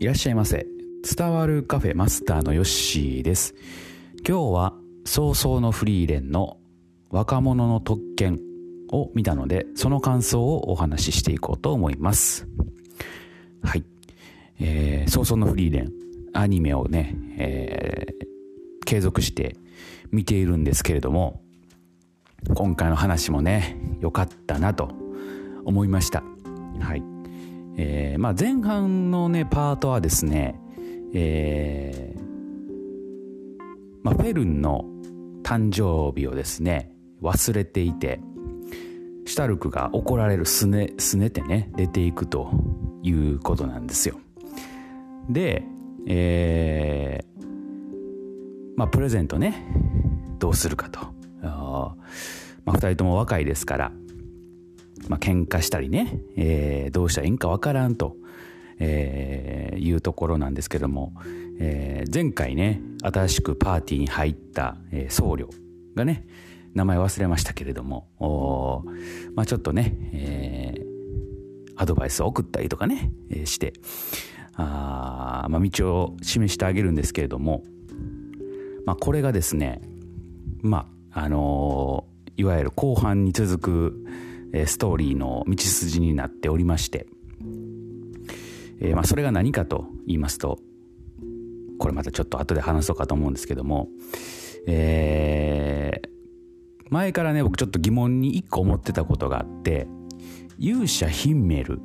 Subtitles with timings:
[0.00, 0.64] いらっしゃいませ。
[1.16, 3.56] 伝わるカフェマスターのヨッシーです。
[4.26, 4.74] 今日は
[5.04, 6.58] 早々のフリーレンの
[7.10, 8.38] 若者の特権
[8.92, 12.46] を見たのでその感想をお話ししていこうと思います。
[13.60, 13.84] はい。
[14.60, 15.92] えー、早々のフリーレン。
[16.32, 19.56] アニメをね、えー、継続して
[20.12, 21.42] 見ているんですけれども
[22.54, 24.92] 今回の話もね良かったなと
[25.64, 26.22] 思いました。
[26.78, 27.17] はい。
[27.80, 30.60] えーまあ、前半のねパートはですね、
[31.14, 32.22] えー
[34.02, 34.84] まあ、フェルンの
[35.44, 38.20] 誕生日をですね忘れていて
[39.26, 42.50] シュタルクが怒られるすねすねてね出ていくと
[43.04, 44.18] いうことなんですよ。
[45.30, 45.62] で
[46.06, 47.46] えー、
[48.76, 49.64] まあプレゼントね
[50.40, 51.00] どうするかと、
[51.42, 51.94] ま
[52.66, 53.92] あ、2人とも若いですから
[55.08, 58.16] まあ喧嘩したりね、えー、どうしたらいいんかわからんと、
[58.78, 61.12] えー、いうところなんですけども、
[61.58, 65.48] えー、前回ね新しくパーティーに入った、え、僧侶
[65.94, 66.26] がね
[66.74, 68.84] 名前忘れましたけれども
[69.34, 70.74] まあ、ちょっとね、え、
[71.76, 73.72] アドバイスを送ったりとかね、え、して
[74.54, 77.62] あ、まあ、道を示してあげるんですけれども、
[78.84, 79.80] まあ、これがですね
[80.62, 82.04] まああの、
[82.36, 84.06] いわゆる後半に続く
[84.66, 87.06] ストーリーの道筋になっておりまして、
[88.80, 90.58] え、まあ、それが何かと言いますと
[91.78, 93.88] これまたちょっと後で話そうかと思うんですけども、
[94.66, 96.08] えー、
[96.90, 99.86] 前からね僕ちょっと疑問に一個思ってたことがあって
[100.58, 101.80] 勇者ヒンメル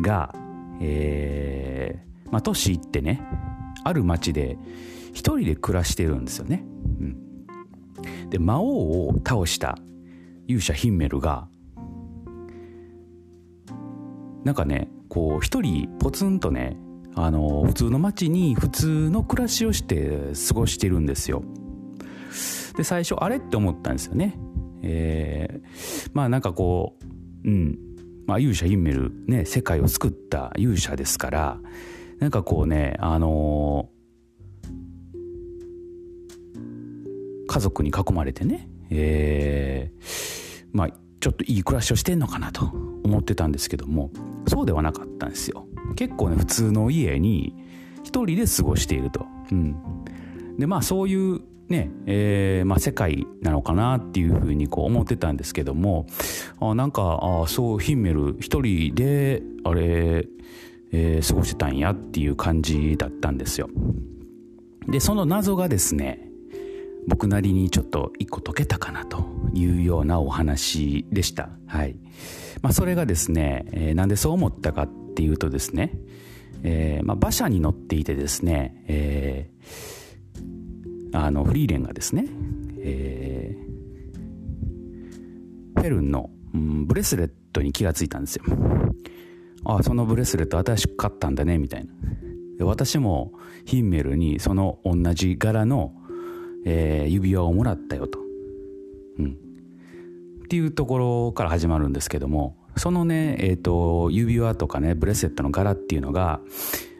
[0.00, 0.34] が、
[0.80, 3.22] えーまあ、都市行ってね
[3.84, 4.58] ある町で
[5.12, 6.64] 一人で暮らしてるんですよね。
[7.00, 9.78] うん、で魔王を倒した
[10.46, 11.48] 勇者ヒンメルが
[14.44, 16.76] なんかねこう一人ポツンとね
[17.14, 21.42] あの普通の街に普通の暮らしをして過ごしてるんですよ。
[22.76, 24.38] で最初あれって思ったんですよね。
[24.82, 26.96] えー、まあなんかこ
[27.44, 27.78] ううん。
[28.28, 31.58] まあ勇者ヒンメルね世界を救った勇者ですから
[32.18, 42.66] なんかこうねあのー、家族に囲まれてねえー、まあちょっといい暮らしをしてんのかなと
[43.02, 44.10] 思ってたんですけども。
[44.48, 45.66] そうではなかったんですよ。
[45.96, 47.54] 結構ね普通の家に
[48.02, 49.76] 一人で過ごしていると、うん、
[50.58, 56.06] でまあそういうねえーまあ、世界なのかなっていうふうにこう思ってたんですけども
[56.60, 60.26] あなんかあそうヒンメル一人であれ、
[60.92, 63.68] えー、過ごしてたんやっていう感じだったんですよ。
[64.88, 66.26] でその謎がですね
[67.06, 69.37] 僕なりにちょっと一個解けたかなと。
[69.60, 71.50] いうようなお話でした。
[71.66, 71.96] はい。
[72.62, 75.92] まあ、それがですね、えー、なんでそう思ったかっていうとですね、
[76.62, 82.26] えー、まあ、馬車に乗っていてですね、えー、あの、フリーレンがですね、
[82.80, 88.44] えー、フェルンの、うん、ブレスレットに気がついたんですよ。
[89.64, 91.92] ああ、そのブレスレット新しく買ったんだね、みたいな。
[92.64, 93.32] 私も
[93.64, 95.92] ヒンメルにその同じ柄の
[96.64, 98.18] えー、指輪をもらったよと。
[99.18, 99.38] うん。
[100.48, 106.40] っていうところから始まるんですけども、そのね、えっ、ー、と、指輪とかね、ブレスレットの柄っていうのが、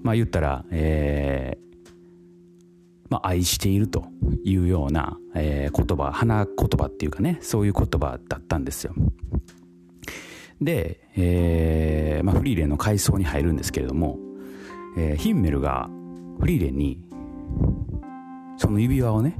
[0.00, 1.86] まあ言ったら、えー、
[3.10, 4.04] まあ愛していると
[4.44, 8.94] いうような、えー、言葉、花言葉っていうかね、そういう言葉だったんですよ。
[10.60, 14.20] で、えー、まあフリーレンの階層に入るんですけれども、
[14.96, 15.90] えー、ヒンメルが
[16.38, 17.04] フリーレンに
[18.56, 19.36] その指輪をね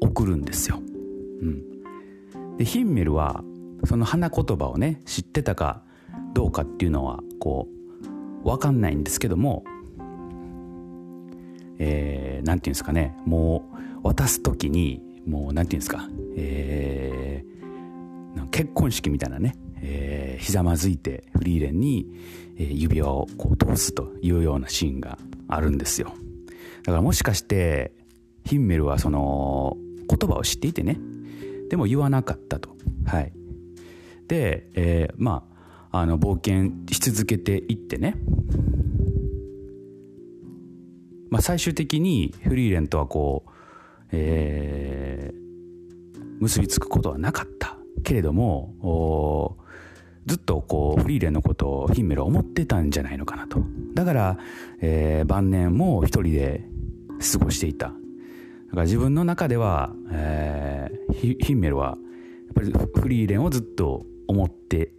[0.00, 0.80] 送るんですよ、
[1.42, 1.73] うん、
[2.58, 3.42] でヒンメルは
[3.84, 5.82] その花言葉をね知ってたか
[6.32, 7.68] どうかっていうのはこ
[8.42, 9.64] う分かんないんですけども
[11.78, 13.64] えー、ていうんですかねも
[14.02, 22.06] う渡す時にもうなんていうんですかえー、結婚式みたいなね、えー、ひざまずいてフリーレンに、
[22.58, 25.18] え、指輪をこう通すというようなシーンが
[25.48, 26.12] あるんですよ。
[26.82, 27.92] だからもしかして
[28.44, 29.76] ヒンメルはその
[30.08, 30.98] 言葉を知っていてね
[31.70, 32.70] でも言わなかったと。
[33.06, 33.32] はい。
[34.28, 35.44] で、えー、ま
[35.90, 38.16] ああの冒険し続けていってね。
[41.30, 43.50] まあ最終的にフリーレンとはこう
[44.16, 49.56] えー、結びつくことはなかったけれども
[50.26, 53.62] ずっとこうフリーレンのことをヒンメルは思ってたんじゃないのかなと。
[53.94, 54.38] だから、
[54.80, 56.64] えー、晩年も一人で
[57.32, 57.92] 過ごしていた。
[58.74, 61.96] だから自分の中では、えー、ヒンメルはやっ
[62.56, 64.90] ぱりフリーレンをずっと思って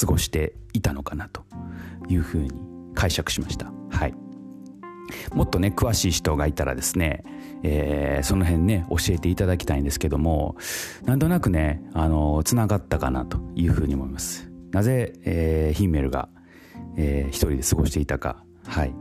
[0.00, 1.42] 過ごしていたのかなと
[2.10, 2.50] いうふうに
[2.94, 3.72] 解釈しました。
[3.90, 4.14] はい。
[5.32, 7.24] もっとね詳しい人がいたらですね、
[7.62, 10.56] えー、その辺ね教えていただきたいんですけども
[11.04, 16.28] なんとなくねあのつながったかなというふうに思いますなぜ、えー、ヒンメルが、
[16.96, 18.94] えー、一人で過ごしていたかはい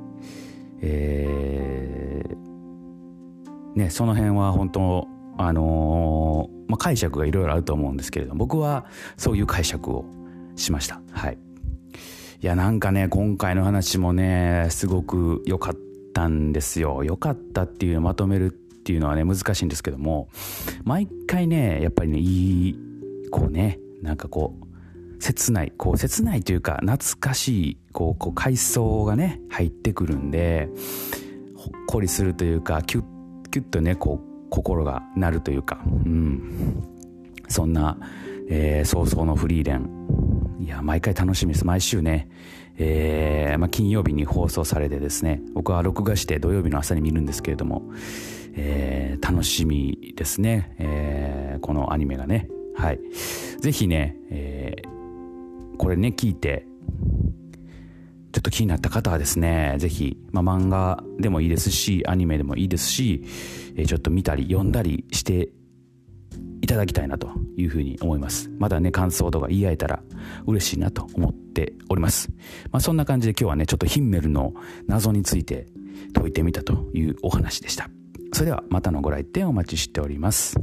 [0.82, 2.55] えー、
[3.76, 5.08] ねその辺は本当
[5.38, 8.86] あのー、まあ、解釈がいろいろあると思うんですけれども僕は
[9.18, 10.06] そういう解釈を
[10.56, 11.02] しました。
[11.12, 11.38] はい。
[12.42, 15.76] いやなんかね今回の話もねすごく良かっ
[16.14, 17.04] たんですよ。
[17.04, 20.30] 良かったっていうのをまとめるっていうのはね難しいんですけども
[20.84, 22.80] 毎回ねやっぱりねいい
[23.32, 24.66] こうねなんかこう
[25.20, 30.70] 切ないこう切ないというか懐かしいこうこう回想がね入ってくるんで
[31.58, 33.15] ほっこりするというかキュッ
[33.56, 36.84] キュッとねこう心がなるというかうん。
[37.48, 37.98] そんな、
[38.50, 40.58] えー、早々のフリーレン。
[40.60, 41.66] いや毎回楽しみです。
[41.66, 42.28] 毎週ね、
[42.78, 47.84] えーまあ、金曜日に放送されてですね僕は録画して土曜日の朝に見るんですけれども、
[48.56, 52.50] えー、楽しみですね、え、このアニメがね。
[52.76, 53.00] はい。
[53.62, 54.76] ぜひね、え、
[55.78, 56.68] これね聞いて
[58.36, 63.24] ちょっと気になった方はですね、ぜひ、まあ、漫画でもいいですし、アニメでもいいですし、
[63.78, 65.48] え、ちょっと見たり読んだりして
[66.62, 68.52] いただきたいなというふうに思います。
[68.60, 70.04] まだね、感想とか言い合えたら
[70.48, 72.30] 嬉しいなと思っております。
[72.72, 74.54] まあ、そんな感じで今日はね、ちょっとヒンメルの
[74.86, 75.68] 謎について
[76.14, 77.90] 解いてみたというお話でした。
[78.34, 80.60] それではまたのご来店お待ちしております。